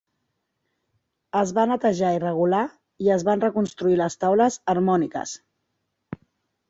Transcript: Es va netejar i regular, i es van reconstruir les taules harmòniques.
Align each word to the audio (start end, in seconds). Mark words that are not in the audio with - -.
Es 1.41 1.51
va 1.57 1.65
netejar 1.71 2.09
i 2.15 2.21
regular, 2.23 2.63
i 3.07 3.11
es 3.17 3.27
van 3.29 3.45
reconstruir 3.47 3.99
les 4.01 4.21
taules 4.25 4.59
harmòniques. 4.75 5.35